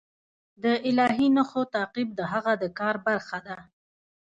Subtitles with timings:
[0.63, 3.57] د الهي نښو تعقیب د هغه د کار برخه ده.